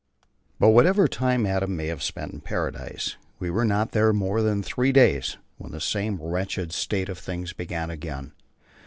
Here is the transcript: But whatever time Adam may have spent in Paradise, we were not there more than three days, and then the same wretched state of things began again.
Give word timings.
But 0.57 0.69
whatever 0.69 1.07
time 1.07 1.45
Adam 1.45 1.75
may 1.75 1.85
have 1.85 2.01
spent 2.01 2.33
in 2.33 2.41
Paradise, 2.41 3.17
we 3.37 3.51
were 3.51 3.63
not 3.63 3.91
there 3.91 4.11
more 4.11 4.41
than 4.41 4.63
three 4.63 4.91
days, 4.91 5.37
and 5.59 5.65
then 5.67 5.71
the 5.73 5.79
same 5.79 6.19
wretched 6.19 6.71
state 6.71 7.07
of 7.07 7.19
things 7.19 7.53
began 7.53 7.91
again. 7.91 8.31